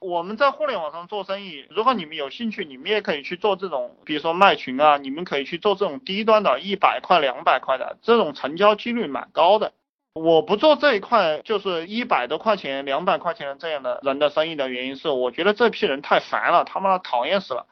[0.00, 9.72] 我们在互联网上做生意，如果你们有兴趣，你们也可以去做这种，比如说卖群啊，你们可以去做这种低端的，一百块、两百块的，这种成交几率蛮高的。
[10.14, 17.66] 我不做这一块，就是一百多块钱、两百块钱的这样的人的生意的原因是，我觉得这批人太烦了，他妈的讨厌死了。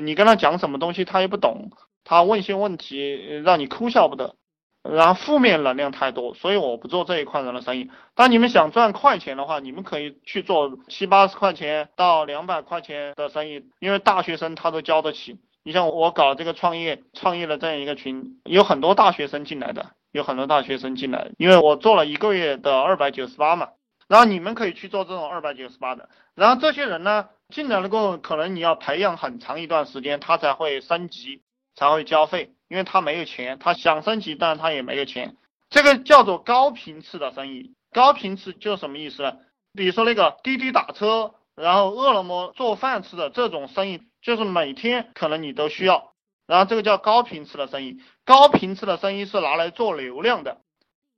[0.00, 1.70] 你跟他讲什么东西，他也不懂，
[2.04, 4.34] 他问些问题让你哭笑不得。
[4.82, 7.90] 然后负面能量太多，所以我不做这一块人的生意。
[8.14, 15.38] 当你们想赚快钱的话，你们可以去做七八十块钱到两百块钱的生意，因为大学生他都交得起。
[15.62, 23.68] 你像我搞这个创业，创业的这样一个群，有很多大学生进来的，有很多大学生进来，因为我做了一个月的二百九十八嘛。
[24.08, 26.08] 然后你们可以去做这种二百九十八的。
[26.34, 31.42] 然后这些人呢进来了过后，可能你要培养很长一段时间，他才会升级，
[31.76, 32.54] 才会交费。
[32.70, 35.36] 因为他没有钱，他想升级，但是他也没有钱，
[35.70, 37.74] 这个叫做高频次的生意。
[37.92, 39.38] 高频次就什么意思呢？
[39.74, 46.12] 比如说那个滴滴打车，然后饿了么做饭吃的这种生意，就是每天可能你都需要，
[46.46, 48.00] 然后这个叫高频次的生意。
[48.24, 50.58] 高频次的生意是拿来做流量的，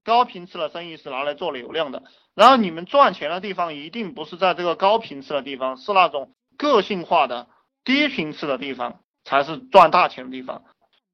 [0.05, 2.03] 高频次的生意是拿来做流量的。
[2.35, 7.49] 然后你们赚钱的地方一定不是在这个高频次的地方，是那种个性化的
[7.85, 10.65] 低频次的地方才是赚大钱的地方。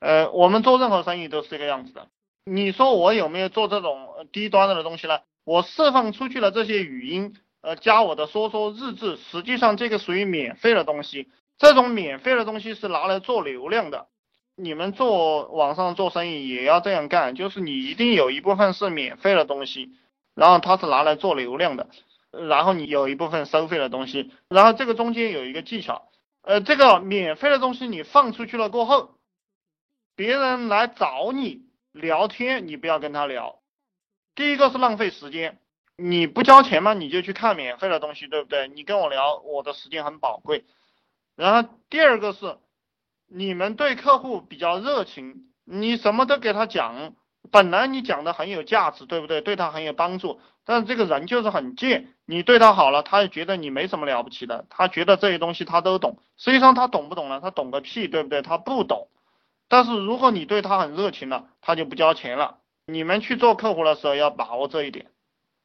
[0.01, 2.07] 呃，我们做任何生意都是这个样子的。
[2.45, 5.21] 你说我有没有做这种低端的东西呢？
[5.45, 11.29] 我释放出去了这些语音，呃，加我的说说日志，实际上这个属于免费的东西。
[11.59, 14.07] 这种免费的东西是拿来做流量的。
[14.55, 19.91] 你们做网上做生意也要这样干，就是你一定有一部分是免费的东西，
[20.35, 21.89] 然后它是拿来做流量的，
[22.31, 26.09] 然后你有一部分收费的东西，然后这个中间有一个技巧，
[26.43, 29.18] 呃，这个免费的东西你放出去了过后。
[30.19, 33.61] 别人来找你聊天，你不要跟他聊。
[34.35, 35.61] 第一个是浪费时间，
[35.97, 38.67] 你不交钱嘛，你就去看免费的东西，对不对？
[38.67, 40.65] 你跟我聊，我的时间很宝贵。
[41.37, 42.59] 然后第二个是，
[43.29, 47.15] 你们对客户比较热情，你什么都给他讲，
[47.53, 49.41] 本来你讲的很有价值，对不对？
[49.41, 57.41] 对他很有帮助，但是这个人就是很贱，你对他好了，他也觉得你没什么了不起的，他觉得这些东西他都懂，实际上他懂不懂呢？
[57.41, 58.43] 他懂个屁，对不对？
[58.43, 59.07] 他不懂。
[59.69, 62.59] 但是如果你对他很热情了，他就不交钱了。
[62.87, 65.07] 你们去做客户的时候要把握这一点。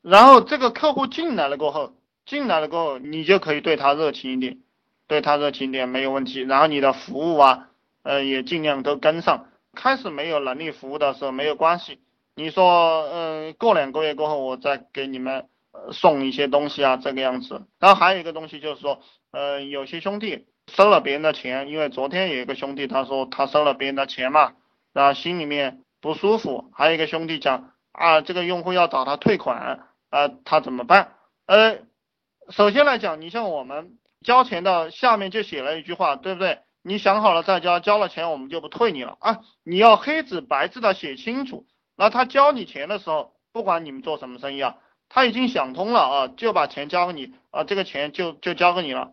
[0.01, 1.93] 然后这个客户进来了过后，
[2.25, 4.59] 进来了过后，你就可以对他热情一点，
[5.07, 6.41] 对他热情一点没有问题。
[6.41, 7.69] 然后你的服务啊，
[8.03, 9.47] 呃，也尽量都跟上。
[9.73, 11.99] 开始没有能力服务的时候没有关系，
[12.35, 15.47] 你说，嗯，过两个月过后我再给你们
[15.93, 17.63] 送一些东西啊，这个样子。
[17.79, 18.99] 然后还有一个东西就是说，
[19.31, 20.45] 呃，有些兄弟。
[20.71, 24.53] 收了别人的钱，因为昨天有一个兄弟他说他收了别人的钱嘛，
[24.93, 26.71] 然后心里面不舒服。
[26.73, 31.15] 还有一个兄弟讲啊，这个用户要找他退款，啊，他怎么办？
[31.45, 31.79] 呃，
[32.49, 36.59] 首先来讲，你像我们交钱的下面就写了一句话，对不对？
[36.81, 39.39] 你想好了再交，交了钱我们就不退你了啊。
[39.63, 41.65] 你要黑纸白字的写清楚。
[41.95, 49.11] 那他交你钱的时候，不管你们做什么生意啊，他已经想通了啊，就把钱交给你啊，这个钱就就交给你了。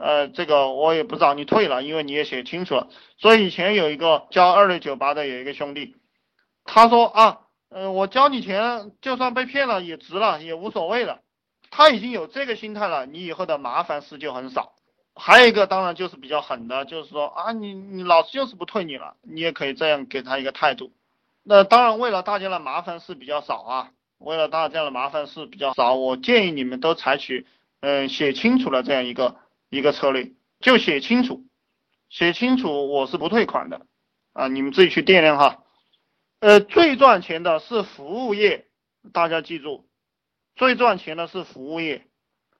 [0.00, 2.88] 呃，这个我也不知道，你退了，因为你也写清楚了。
[3.18, 5.94] 所以以前有一个交二六九八的有一个兄弟，
[6.64, 11.20] 他说啊，嗯，我交你钱，就算被骗了也值了，也无所谓了。
[11.70, 14.72] 他已经有这个心态了，你以后的麻烦事就很少。
[15.14, 20.92] 还有一个当然就是比较狠的，就是说啊，你你老师就是不退你了，你也可以这样给他一个态度。
[21.42, 27.46] 那当然为了大家的麻烦事比较少啊，为了大家的麻烦事比较少，我建议你们都采取
[27.80, 29.36] 嗯写清楚了这样一个。
[29.70, 31.46] 一个策略就写清楚，
[32.08, 33.86] 写清楚我是不退款的
[34.32, 35.62] 啊，你们自己去掂量哈。
[36.40, 38.66] 呃，最赚钱的是服务业，
[39.12, 39.88] 大家记住，
[40.56, 42.06] 最赚钱的是服务业。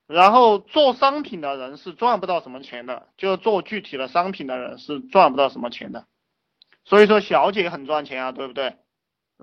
[0.07, 6.07] 然后做商品的人是赚不到什么钱的，就做具体的商品的人是赚不到什么钱的。
[6.85, 8.77] 所以说小姐很赚钱啊，对不对？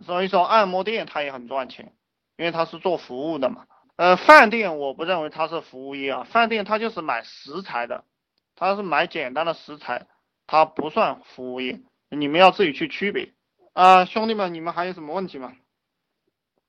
[0.03, 1.95] 所以说按摩店它也很赚钱，
[2.38, 3.66] 因为它是做服务的嘛。
[3.97, 8.04] 呃，饭店我不认为它是服务业啊，饭店它就是买食材的，
[8.56, 10.06] 它是买简单的食材，
[10.45, 11.81] 它不算服务业，
[12.12, 13.33] 你们要自己去区别
[13.74, 15.54] 啊，兄弟们，你们还有什么问题吗？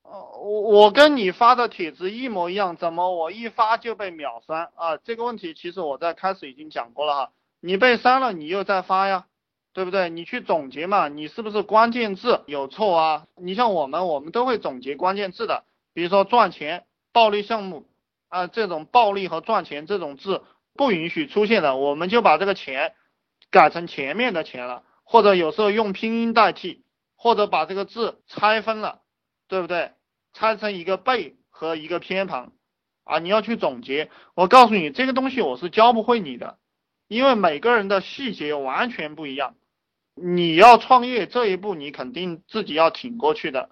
[0.05, 4.97] 哦，我我跟你发的帖子一模一样，怎么我一发就被秒删啊？
[4.97, 9.27] 这个问题其实我在开始已经讲过了哈，你被删了，你又在发呀，
[9.75, 10.09] 对不对？
[10.09, 13.27] 你去总结嘛，你是不是关键字有错啊？
[13.37, 16.87] 你像我们，我们都会总结关键字的，比如说赚钱。
[17.13, 17.87] 暴利项目
[18.29, 20.43] 啊，这种暴利和赚钱这种字
[20.75, 22.95] 不允许出现的，我们就把这个钱
[23.51, 26.85] 改成前面的钱了，或者有时候用拼音代替，
[27.17, 29.01] 或者把这个字拆分了，
[29.49, 29.93] 对不对？
[30.35, 32.53] 拆成一个贝和一个偏旁
[33.03, 34.11] 啊，你要去总结。
[34.35, 36.59] 我告诉你，这个东西我是教不会你的，
[37.09, 39.55] 因为每个人的细节完全不一样。
[40.15, 43.71] 你要创业这一步，你肯定自己要挺过去的。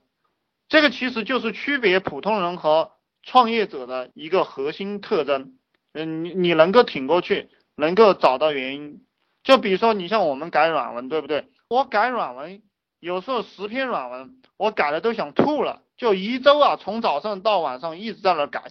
[0.69, 2.93] 这个其实就是区别普通人和
[3.27, 5.59] 创业者的一个核心特征。
[5.93, 9.03] 嗯，你你能够挺过去，能够找到原因。
[9.43, 11.49] 就比如说，你像我们改软文，对不对？
[11.69, 12.63] 我改软文，
[13.01, 15.83] 有时候十篇软文，我改的都想吐了。
[15.97, 18.65] 就一周啊，从早上到晚上一直在那改，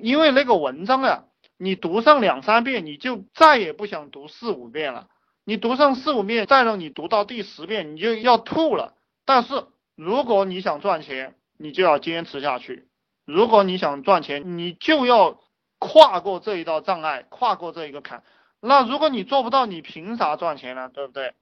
[0.00, 1.24] 因为那个文章啊，
[1.56, 5.08] 你读上两三遍，你就再也不想读四五遍了。
[5.44, 8.94] 你读上四五遍，再让你读到第十遍，你就要吐了。
[9.24, 9.64] 但是
[9.96, 12.84] 如果你想赚钱，你就要坚持下去；
[13.24, 15.40] 如果你想赚钱，你就要
[15.78, 18.22] 跨过这一道障碍，跨过这一个坎。
[18.60, 20.88] 那如果你做不到，你凭啥赚钱呢？
[20.92, 21.34] 对不对？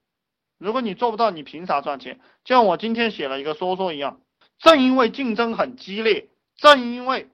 [0.57, 2.19] 如果你做不到，你凭啥赚钱？
[2.43, 4.21] 就像我今天写了一个说说一样，
[4.59, 7.29] 正因为竞争很激烈，正因为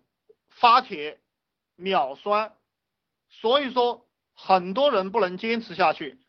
[0.50, 1.20] 发帖
[1.76, 2.54] 秒酸，
[3.30, 6.20] 所以说很多人不能坚持下去。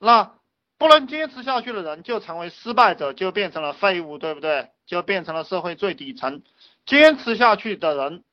[0.00, 0.34] 那
[0.78, 4.70] 不能坚持下去的人就成为失败者，就变成了废物，对不对？
[4.86, 6.42] 就变成了社会最底层。
[6.88, 8.24] 坚持下去的人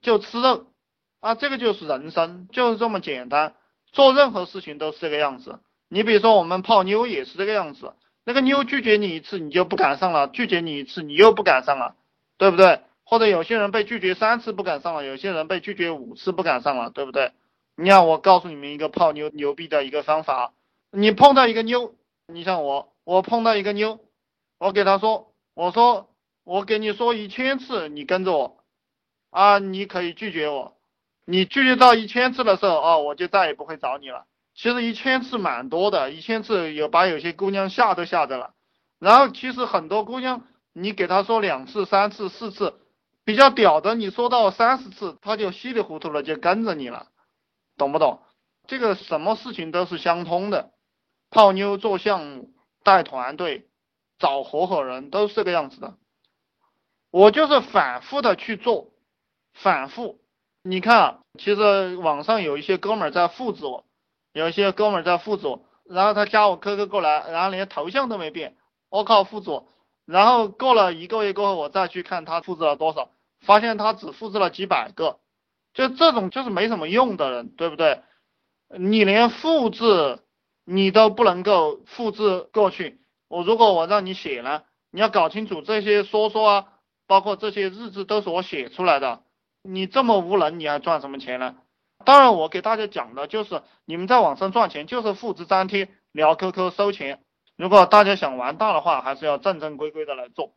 [0.00, 0.66] 就吃肉
[1.20, 3.54] 啊，这个就是人生，就是这么简单。
[3.92, 5.60] 做任何事情都是这个样子。
[5.88, 7.92] 你比如说我们泡妞也是这个样子，
[8.24, 11.94] 那个妞拒绝你一次，你就不敢上了；拒绝你一次，你又不敢上了，
[12.38, 12.80] 对不对？
[13.04, 17.32] 或者有些人被拒绝三次不敢上了，有些人被拒绝五次不敢上了，对不对？
[17.76, 20.54] 你看，我告诉你们一个泡妞牛逼的一个方法。
[20.90, 21.94] 你碰到一个妞，
[22.26, 24.00] 你像我，我碰到一个妞，
[24.58, 26.08] 我给她说，我说
[26.44, 28.64] 我给你说一千次，你跟着我，
[29.30, 30.76] 啊，你可以拒绝我，
[31.24, 34.26] 你拒绝到一千次的时候，哦，我就再也不会找你了。
[34.54, 38.54] 其实一千次蛮多的，一千次有把有些姑娘吓都吓着了。
[38.98, 42.74] 然后其实很多姑娘，你给她说两次、三次、四次，
[43.24, 47.06] 比较屌的，你说到三十次，她就稀里糊涂的就跟着你了，
[47.76, 48.20] 懂不懂？
[48.66, 50.70] 这个什么事情都是相通的。
[51.30, 52.50] 泡妞、做项目、
[52.84, 53.68] 带团队、
[54.18, 55.94] 找合伙人，都是这个样子的。
[57.12, 58.88] 我就是反复的去做，
[59.52, 60.18] 反复。
[60.64, 63.84] 你看，其实网上有一些哥们儿在复制我，
[64.32, 68.56] 有一些哥们儿在复制我，然后他加我 QQ 过来，然后连头像都没变，
[68.90, 69.68] 我靠，复制我。
[70.06, 75.20] 然后过了一个月过后，我再去看他复制了多少，发现他只复制了几百个，
[75.72, 78.02] 就这种就是没什么用的人，对不对？
[78.76, 80.18] 你连复制。
[80.64, 83.00] 你都不能够复制过去。
[83.26, 84.62] 我如果我让你写呢，
[84.92, 86.68] 你要搞清楚这些说说啊，
[87.12, 89.20] 包括这些日志都是我写出来的。
[89.62, 91.56] 你这么无能，你还赚什么钱呢？
[92.06, 97.20] 当然，我给大家讲的就是你们在网上赚钱就是复制粘贴、聊 QQ 收钱。
[97.54, 100.54] 如果大家想玩大的话，还是要正正规规的来做，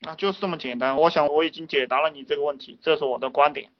[0.00, 0.96] 那就是这么简单。
[0.96, 3.70] 我想我已经解答了你这个问题，这是我的观点。